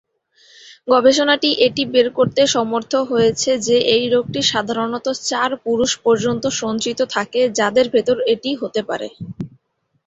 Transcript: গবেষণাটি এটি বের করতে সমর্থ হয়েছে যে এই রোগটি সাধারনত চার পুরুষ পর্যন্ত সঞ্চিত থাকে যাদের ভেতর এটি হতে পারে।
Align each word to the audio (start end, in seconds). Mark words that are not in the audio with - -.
গবেষণাটি 0.87 1.49
এটি 1.67 1.83
বের 1.93 2.07
করতে 2.17 2.41
সমর্থ 2.55 2.93
হয়েছে 3.09 3.51
যে 3.67 3.77
এই 3.95 4.05
রোগটি 4.07 4.39
সাধারনত 4.51 5.07
চার 5.29 5.49
পুরুষ 5.65 5.91
পর্যন্ত 6.05 6.43
সঞ্চিত 6.61 6.99
থাকে 7.15 7.39
যাদের 7.59 7.85
ভেতর 7.95 8.17
এটি 8.33 8.51
হতে 8.61 8.81
পারে। 8.89 9.07